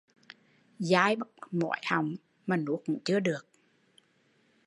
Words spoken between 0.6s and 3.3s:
Dai bắt mỏi họng mà nuốt cũng chưa